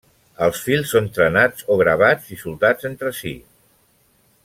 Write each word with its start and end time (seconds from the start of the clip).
Els 0.45 0.61
fils 0.67 0.93
són 0.95 1.09
trenats 1.17 1.67
o 1.73 1.77
gravats 1.83 2.33
i 2.37 2.41
soldats 2.45 2.91
entre 2.91 3.13
si. 3.23 3.35